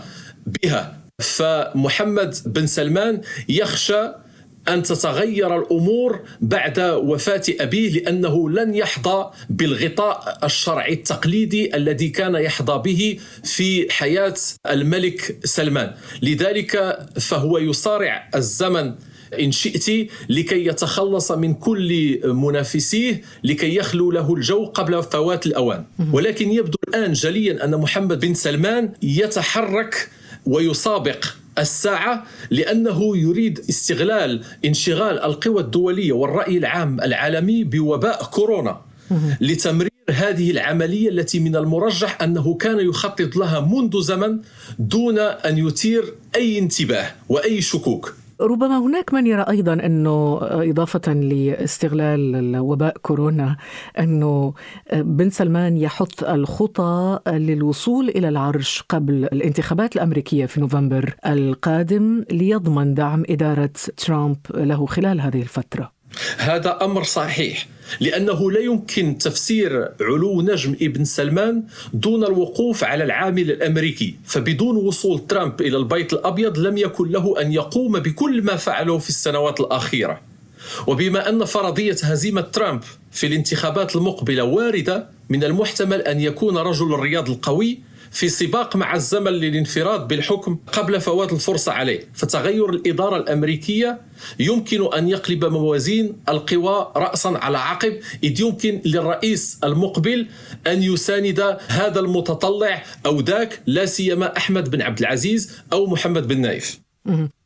بها. 0.47 0.98
فمحمد 1.19 2.35
بن 2.47 2.67
سلمان 2.67 3.21
يخشى 3.49 4.13
أن 4.69 4.83
تتغير 4.83 5.59
الأمور 5.59 6.21
بعد 6.41 6.81
وفاة 6.81 7.43
أبيه 7.61 7.91
لأنه 7.93 8.51
لن 8.51 8.75
يحظى 8.75 9.31
بالغطاء 9.51 10.39
الشرعي 10.45 10.93
التقليدي 10.93 11.77
الذي 11.77 12.09
كان 12.09 12.35
يحظى 12.35 12.83
به 12.85 13.19
في 13.45 13.93
حياة 13.93 14.35
الملك 14.71 15.39
سلمان. 15.45 15.95
لذلك 16.23 16.99
فهو 17.21 17.59
يصارع 17.59 18.31
الزمن 18.35 18.95
إن 19.41 19.53
شئت 19.53 20.11
لكي 20.29 20.67
يتخلص 20.67 21.33
من 21.33 21.55
كل 21.55 22.21
منافسيه 22.25 23.23
لكي 23.45 23.75
يخلو 23.77 24.11
له 24.11 24.35
الجو 24.35 24.65
قبل 24.65 25.03
فوات 25.03 25.47
الأوان. 25.47 25.85
ولكن 26.13 26.51
يبدو 26.53 26.79
الآن 26.89 27.13
جليا 27.13 27.65
أن 27.65 27.77
محمد 27.77 28.25
بن 28.25 28.35
سلمان 28.35 28.93
يتحرك 29.03 30.11
ويسابق 30.49 31.25
الساعة 31.59 32.25
لأنه 32.51 33.17
يريد 33.17 33.59
استغلال 33.59 34.45
انشغال 34.65 35.19
القوى 35.19 35.61
الدولية 35.61 36.13
والرأي 36.13 36.59
العام 36.59 37.01
العالمي 37.01 37.65
بوباء 37.65 38.25
كورونا 38.25 38.81
لتمرير 39.41 39.91
هذه 40.11 40.51
العملية 40.51 41.09
التي 41.09 41.41
من 41.41 41.57
المرجح 41.57 42.23
أنه 42.23 42.55
كان 42.55 42.81
يخطط 42.81 43.37
لها 43.37 43.61
منذ 43.61 44.01
زمن 44.01 44.39
دون 44.79 45.19
أن 45.19 45.59
يثير 45.59 46.15
أي 46.37 46.59
انتباه 46.59 47.11
وأي 47.29 47.61
شكوك. 47.61 48.15
ربما 48.41 48.79
هناك 48.79 49.15
من 49.15 49.27
يرى 49.27 49.45
أيضا 49.49 49.73
أنه 49.73 50.39
إضافة 50.43 51.13
لاستغلال 51.13 52.57
وباء 52.59 52.97
كورونا 53.03 53.57
أنه 53.99 54.55
بن 54.95 55.31
سلمان 55.31 55.77
يحث 55.77 56.23
الخطى 56.25 57.19
للوصول 57.27 58.09
إلى 58.09 58.29
العرش 58.29 58.85
قبل 58.89 59.15
الانتخابات 59.25 59.97
الأمريكية 59.97 60.47
في 60.47 60.61
نوفمبر 60.61 61.15
القادم 61.27 62.25
ليضمن 62.31 62.95
دعم 62.95 63.25
إدارة 63.31 63.71
ترامب 63.97 64.37
له 64.55 64.87
خلال 64.87 65.21
هذه 65.21 65.43
الفترة. 65.43 65.93
هذا 66.39 66.79
أمر 66.85 67.03
صحيح 67.03 67.67
لأنه 68.01 68.51
لا 68.51 68.61
يمكن 68.61 69.19
تفسير 69.19 69.89
علو 70.01 70.43
نجم 70.43 70.77
ابن 70.83 71.05
سلمان 71.05 71.63
دون 71.93 72.25
الوقوف 72.25 72.85
على 72.85 73.05
العامل 73.05 73.51
الأمريكي. 73.51 74.15
فبدون 74.25 74.77
وصول 74.77 75.27
ترامب 75.27 75.61
إلى 75.61 75.77
البيت 75.77 76.13
الأبيض 76.13 76.59
لم 76.59 76.79
يكن 76.79 77.11
له 77.11 77.41
أن 77.41 77.53
يقوم 77.53 77.99
بكل 77.99 78.43
ما 78.43 78.57
فعله 78.57 78.99
في 78.99 79.09
السنوات 79.09 79.61
الأخيرة. 79.61 80.21
وبما 80.87 81.29
أن 81.29 81.45
فرضية 81.45 81.97
هزيمة 82.03 82.41
ترامب 82.41 82.81
في 83.13 83.27
الانتخابات 83.27 83.97
المقبلة 83.97 84.45
واردة 84.45 85.07
من 85.29 85.45
المحتمل 85.45 86.01
أن 86.01 86.21
يكون 86.21 86.59
رجل 86.59 86.95
الرياض 86.95 87.31
القوي 87.31 87.79
في 88.11 88.29
سباق 88.29 88.77
مع 88.77 88.95
الزمن 88.95 89.33
للانفراد 89.33 90.09
بالحكم 90.09 90.59
قبل 90.73 91.01
فوات 91.01 91.33
الفرصة 91.33 91.73
عليه. 91.73 92.09
فتغير 92.15 92.71
الإدارة 92.71 93.17
الأمريكية 93.17 94.01
يمكن 94.39 94.95
أن 94.95 95.09
يقلب 95.09 95.45
موازين 95.45 96.17
القوى 96.29 96.93
رأسا 96.97 97.29
على 97.29 97.59
عقب. 97.59 97.99
إذ 98.25 98.41
يمكن 98.41 98.83
للرئيس 98.85 99.59
المقبل 99.65 100.27
أن 100.67 100.83
يساند 100.83 101.59
هذا 101.69 102.01
المتطلع 102.01 102.85
أو 103.07 103.21
ذاك 103.21 103.61
لا 103.67 103.87
سيما 103.87 104.37
أحمد 104.37 104.71
بن 104.71 104.83
عبد 104.83 104.99
العزيز 104.99 105.53
أو 105.73 105.87
محمد 105.87 106.29
بن 106.29 106.41
نايف. 106.41 106.88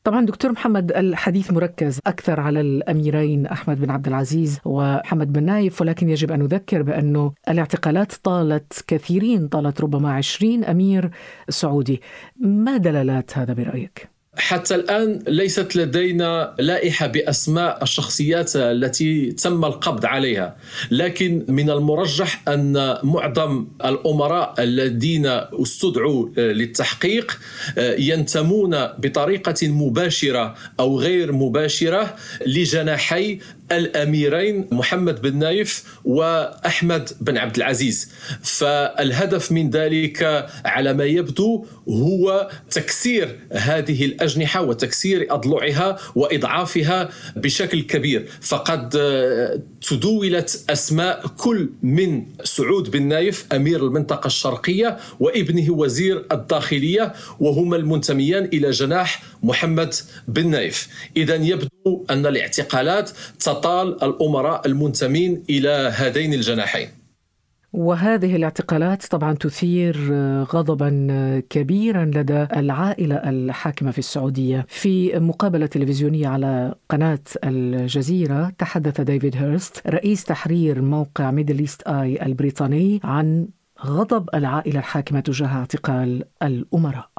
طبعا 0.05 0.27
دكتور 0.27 0.53
محمد 0.53 0.93
الحديث 0.93 1.51
مركز 1.53 2.01
أكثر 2.07 2.41
على 2.41 2.61
الأميرين 2.61 3.47
أحمد 3.47 3.81
بن 3.81 3.91
عبد 3.91 4.07
العزيز 4.07 4.59
وحمد 4.65 5.33
بن 5.33 5.45
نايف 5.45 5.81
ولكن 5.81 6.09
يجب 6.09 6.33
أن 6.33 6.39
نذكر 6.41 6.83
بأنه 6.83 7.33
الاعتقالات 7.49 8.13
طالت 8.13 8.85
كثيرين 8.87 9.49
طالت 9.49 9.81
ربما 9.81 10.13
عشرين 10.13 10.65
أمير 10.65 11.11
سعودي 11.49 12.03
ما 12.41 12.77
دلالات 12.77 13.39
هذا 13.39 13.53
برأيك؟ 13.53 14.12
حتى 14.37 14.75
الآن 14.75 15.23
ليست 15.29 15.77
لدينا 15.77 16.55
لائحة 16.59 17.07
بأسماء 17.07 17.83
الشخصيات 17.83 18.57
التي 18.57 19.33
تم 19.33 19.65
القبض 19.65 20.07
عليها. 20.07 20.57
لكن 20.91 21.45
من 21.49 21.71
المرجح 21.71 22.49
أن 22.49 22.99
معظم 23.03 23.67
الأمراء 23.85 24.55
الذين 24.59 25.27
استدعوا 25.63 26.29
للتحقيق 26.37 27.39
ينتمون 27.79 28.71
بطريقة 28.87 29.69
مباشرة 29.69 30.55
أو 30.81 30.99
غير 31.01 31.33
مباشرة 31.33 32.17
لجناحي 32.47 33.39
الأميرين 33.77 34.69
محمد 34.71 35.23
بن 35.23 35.39
نايف 35.39 35.85
وأحمد 36.05 37.11
بن 37.21 37.39
عبد 37.39 37.57
العزيز. 37.57 38.13
فالهدف 38.43 39.53
من 39.53 39.71
ذلك 39.71 40.49
على 40.65 40.93
ما 40.93 41.05
يبدو 41.05 41.67
هو 41.89 42.51
تكسير 42.71 43.39
هذه 43.53 44.05
الأجنحة 44.05 44.63
وتكسير 44.63 45.27
أضلعها 45.31 45.99
وإضعافها 46.15 47.09
بشكل 47.37 47.83
كبير. 47.83 48.29
فقد 48.41 48.97
تدولت 49.89 50.65
أسماء 50.71 51.27
كل 51.27 51.71
من 51.83 52.27
سعود 52.45 52.91
بن 52.91 53.03
نايف 53.03 53.47
أمير 53.53 53.87
المنطقة 53.87 54.27
الشرقية 54.27 54.97
وابنه 55.21 55.73
وزير 55.73 56.27
الداخلية 56.33 57.13
وهما 57.41 57.77
المنتميان 57.77 58.45
إلى 58.45 58.71
جناح 58.71 59.23
محمد 59.43 59.95
بن 60.29 60.51
نايف. 60.51 60.89
اذا 61.17 61.35
يبدو 61.35 62.05
أن 62.11 62.27
الاعتقالات 62.27 63.11
تطال 63.41 64.05
الأمراء 64.05 64.67
المنتمين 64.67 65.45
إلى 65.51 65.93
هذين 65.97 66.35
الجناحين. 66.35 67.02
وهذه 67.73 68.37
الاعتقالات 68.37 69.07
طبعا 69.07 69.33
تثير 69.33 69.97
غضبا 70.43 71.43
كبيرا 71.51 72.05
لدى 72.05 72.47
العائلة 72.57 73.17
الحاكمة 73.17 73.91
في 73.91 73.99
السعودية. 73.99 74.67
في 74.69 75.19
مقابلة 75.21 75.67
تلفزيونية 75.67 76.29
على 76.29 76.75
قناة 76.89 77.19
الجزيرة 77.45 78.53
تحدث 78.59 79.01
ديفيد 79.01 79.37
هيرست 79.37 79.87
رئيس 79.87 80.25
تحرير 80.25 80.83
موقع 80.83 81.31
ميدل 81.31 81.59
إيست 81.59 81.83
آي 81.83 82.27
البريطاني 82.27 83.01
عن 83.05 83.49
غضب 83.87 84.29
العائلة 84.35 84.79
الحاكمة 84.79 85.21
تجاه 85.21 85.47
اعتقال 85.49 86.25
الأمراء. 86.43 87.11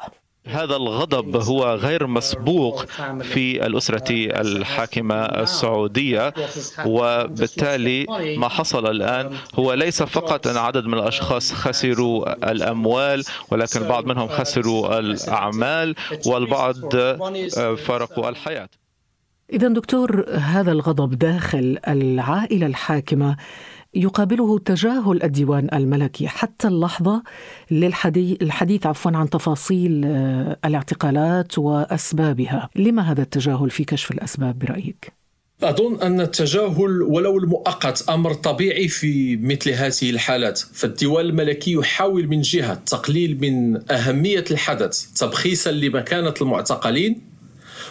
هذا 0.48 0.76
الغضب 0.76 1.36
هو 1.36 1.76
غير 1.76 2.08
مسبوق 2.08 2.86
في 3.22 3.66
الأسرة 3.66 4.12
الحاكمة 4.12 5.16
السعودية 5.16 6.34
وبالتالي 6.86 8.06
ما 8.38 8.48
حصل 8.48 8.88
الآن 8.88 9.32
هو 9.56 9.74
ليس 9.74 10.04
فقط 10.04 10.48
أن 10.48 10.58
عدد 10.58 10.86
من 10.86 10.94
الأشخاص 10.94 11.54
خسروا 11.54 12.52
الأموال 12.52 13.24
ولكن 13.52 13.82
البعض 13.82 14.06
منهم 14.06 14.28
خسروا 14.28 15.00
الأعمال 15.00 15.96
والبعض 16.26 16.96
فارقوا 17.76 18.30
الحياة. 18.30 18.70
إذا 19.54 19.68
دكتور 19.68 20.26
هذا 20.30 20.72
الغضب 20.72 21.20
داخل 21.20 21.80
العائلة 21.88 22.66
الحاكمة 22.66 23.38
يقابله 23.96 24.60
تجاهل 24.60 25.24
الديوان 25.24 25.70
الملكي. 25.74 26.28
حتى 26.28 26.68
اللحظة 26.68 27.24
للحديث 27.72 28.86
عفوا 28.86 29.12
عن 29.12 29.30
تفاصيل 29.30 30.06
الاعتقالات 30.66 31.58
وأسبابها. 31.58 32.70
لما 32.76 33.12
هذا 33.12 33.22
التجاهل 33.22 33.70
في 33.70 33.84
كشف 33.84 34.12
الأسباب 34.12 34.60
برأيك؟ 34.60 35.14
أظن 35.64 36.02
أن 36.02 36.22
التجاهل 36.22 37.02
ولو 37.02 37.38
المؤقت 37.38 38.10
أمر 38.10 38.34
طبيعي 38.34 38.88
في 38.88 39.38
مثل 39.38 39.70
هذه 39.70 40.10
الحالات. 40.10 40.60
فالديوان 40.60 41.26
الملكي 41.26 41.74
يحاول 41.74 42.28
من 42.28 42.42
جهة 42.42 42.74
تقليل 42.74 43.38
من 43.42 43.82
أهمية 43.92 44.46
الحدث 44.52 45.12
تبخيسا 45.12 45.72
لمكانة 45.72 46.34
المعتقلين 46.42 47.22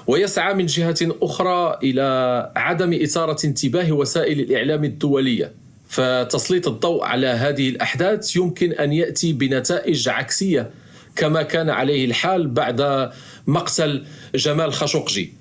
ويسعى 0.06 0.54
من 0.54 0.66
جهة 0.66 0.96
أخرى 1.22 1.78
إلى 1.82 2.52
عدم 2.56 2.92
إثارة 2.92 3.46
انتباه 3.46 3.92
وسائل 3.92 4.40
الإعلام 4.40 4.84
الدولية. 4.84 5.61
فتسليط 5.92 6.68
الضوء 6.68 7.04
على 7.04 7.26
هذه 7.26 7.68
الأحداث 7.68 8.36
يمكن 8.36 8.72
أن 8.72 8.92
يأتي 8.92 9.32
بنتائج 9.32 10.08
عكسية 10.08 10.70
كما 11.16 11.42
كان 11.42 11.70
عليه 11.70 12.04
الحال 12.04 12.48
بعد 12.48 13.10
مقتل 13.46 14.04
جمال 14.34 14.72
خاشقجي. 14.72 15.32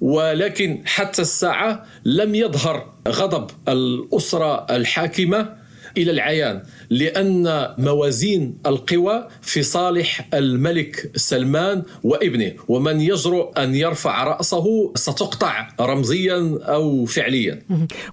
ولكن 0.00 0.82
حتى 0.86 1.22
الساعة 1.22 1.86
لم 2.04 2.34
يظهر 2.34 2.92
غضب 3.08 3.50
الأسرة 3.68 4.66
الحاكمة 4.76 5.56
إلى 5.96 6.10
العيان 6.10 6.62
لأن 6.90 7.68
موازين 7.78 8.58
القوى 8.66 9.28
في 9.42 9.62
صالح 9.62 10.28
الملك 10.34 11.10
سلمان 11.16 11.82
وابنه 12.04 12.52
ومن 12.68 13.00
يجرؤ 13.00 13.58
أن 13.58 13.74
يرفع 13.74 14.24
رأسه 14.24 14.92
ستقطع 14.94 15.68
رمزيا 15.80 16.58
أو 16.62 17.04
فعليا. 17.04 17.62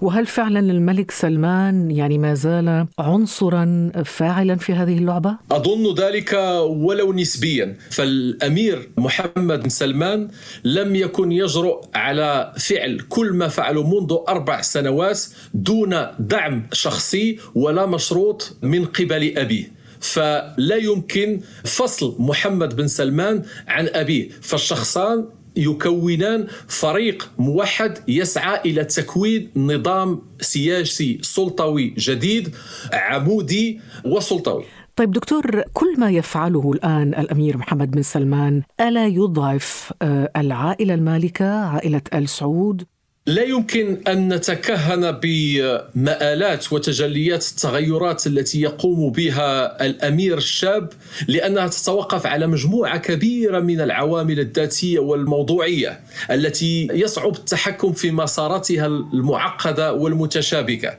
وهل 0.02 0.26
فعلا 0.26 0.60
الملك 0.60 1.12
سلمان 1.12 1.92
يعني 1.92 2.18
ما 2.18 2.34
زال 2.34 2.88
عنصرا 3.00 3.92
فاعلا 4.06 4.56
في 4.56 4.74
هذه 4.74 4.98
اللعبة؟ 4.98 5.38
أظن 5.52 5.96
ذلك 5.96 6.34
ولو 6.68 7.14
نسبيا. 7.14 7.78
فالأمير 7.90 8.90
محمد 8.98 9.64
بن 9.64 9.70
سلمان 9.70 10.28
لم 10.64 10.96
يكن 10.96 11.32
يجرؤ 11.32 11.86
على 11.96 12.54
فعل 12.60 13.00
كل 13.10 13.34
ما 13.34 13.48
فعله 13.48 14.00
منذ 14.00 14.18
أربع 14.30 14.62
سنوات 14.62 15.22
دون 15.54 16.06
دعم 16.20 16.68
شخصي 16.74 17.38
ولا 17.66 17.86
مشروط 17.86 18.58
من 18.62 18.86
قبل 18.86 19.38
أبيه. 19.38 19.72
فلا 20.00 20.76
يمكن 20.76 21.42
فصل 21.64 22.16
محمد 22.20 22.76
بن 22.76 22.88
سلمان 22.88 23.44
عن 23.68 23.88
أبيه. 23.88 24.30
فالشخصان 24.42 25.26
يكونان 25.56 26.48
فريق 26.68 27.32
موحد 27.38 27.98
يسعى 28.08 28.60
إلى 28.66 28.84
تكوين 28.84 29.52
نظام 29.56 30.22
سياسي 30.42 31.20
سلطوي 31.22 31.94
جديد 31.98 32.56
عمودي 32.94 33.80
وسلطوي. 34.06 34.64
طيب 34.96 35.12
دكتور 35.12 35.62
كل 35.74 36.00
ما 36.00 36.12
يفعله 36.12 36.72
الآن 36.72 37.08
الأمير 37.08 37.58
محمد 37.58 37.92
بن 37.92 38.02
سلمان 38.02 38.62
ألا 38.80 39.08
يضعف 39.08 39.94
آه، 40.02 40.32
العائلة 40.38 40.94
المالكة 40.94 41.46
عائلة 41.46 42.02
آل 42.14 42.30
سعود؟ 42.30 42.84
لا 43.28 43.44
يمكن 43.44 44.02
أن 44.08 44.34
نتكهن 44.34 45.12
بمآلات 45.12 46.74
وتجليات 46.74 47.46
التغيرات 47.50 48.28
التي 48.28 48.62
يقوم 48.62 49.12
بها 49.12 49.86
الأمير 49.86 50.38
الشاب 50.38 50.90
لأنها 51.28 51.68
تتوقف 51.68 52.26
على 52.26 52.48
مجموعة 52.48 52.98
كبيرة 52.98 53.60
من 53.60 53.82
العوامل 53.82 54.40
الذاتية 54.40 55.00
والموضوعية 55.00 56.00
التي 56.32 56.88
يصعب 56.92 57.36
التحكم 57.36 57.94
في 57.94 58.12
مساراتها 58.12 58.86
المعقدة 58.88 59.94
والمتشابكة. 59.94 60.98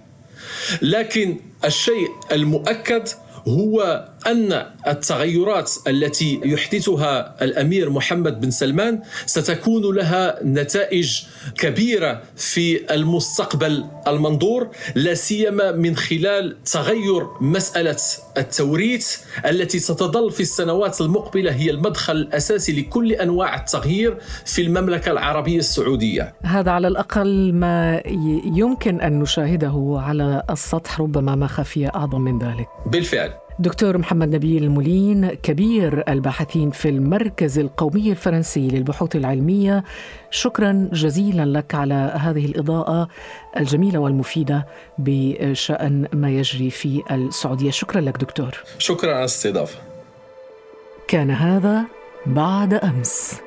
لكن 0.83 1.37
الشيء 1.65 2.09
المؤكد 2.33 3.09
هو 3.49 4.09
أن 4.27 4.67
التغيرات 4.89 5.73
التي 5.89 6.41
يحدثها 6.45 7.45
الأمير 7.45 7.91
محمد 7.91 8.41
بن 8.41 8.51
سلمان 8.51 9.01
ستكون 9.27 9.95
لها 9.95 10.39
نتائج 10.45 11.23
كبيرة 11.59 12.23
في 12.37 12.95
المستقبل 12.95 13.85
المنظور 14.07 14.69
لا 14.95 15.15
سيما 15.15 15.73
من 15.73 15.97
خلال 15.97 16.63
تغير 16.65 17.27
مسألة 17.41 17.97
التوريث 18.37 19.17
التي 19.47 19.79
ستظل 19.79 20.31
في 20.31 20.41
السنوات 20.41 21.01
المقبلة 21.01 21.53
هي 21.53 21.71
المدخل 21.71 22.17
الأساسي 22.17 22.81
لكل 22.81 23.13
أنواع 23.13 23.57
التغيير 23.61 24.19
في 24.45 24.63
المملكة 24.63 25.11
العربية 25.13 25.59
السعودية. 25.59 26.35
هذا 26.43 26.71
على 26.71 26.89
الأقل 26.89 27.53
ما 27.55 28.03
يمكن 28.57 29.01
أن 29.01 29.19
نشاهده 29.19 29.97
على 29.99 30.43
السطح 30.51 31.01
ربما 31.01 31.35
ما 31.35 31.47
خفي 31.47 31.87
أعظم 31.89 32.21
من 32.21 32.39
ذلك. 32.39 32.67
بالفعل. 32.87 33.46
دكتور 33.59 33.99
محمد 33.99 34.35
نبيل 34.35 34.65
المولين 34.65 35.29
كبير 35.29 36.05
الباحثين 36.09 36.71
في 36.71 36.89
المركز 36.89 37.59
القومي 37.59 38.11
الفرنسي 38.11 38.69
للبحوث 38.69 39.17
العلمية. 39.17 39.85
شكرا 40.31 40.89
جزيلا 40.93 41.59
لك 41.59 41.75
على 41.75 42.13
هذه 42.21 42.47
الإضاءة 42.47 43.09
الجميلة 43.57 43.99
والمفيدة 43.99 44.67
بشأن 44.99 46.09
ما 46.13 46.31
يجري 46.31 46.71
في 46.71 47.03
السعودية. 47.11 47.71
شكرا 47.71 48.01
لك 48.01 48.17
دكتور. 48.17 48.51
شكرا 48.79 49.11
على 49.11 49.19
الاستضافة. 49.19 49.79
كان 51.09 51.31
هذا 51.31 51.85
بعد 52.27 52.75
أمس. 52.75 53.46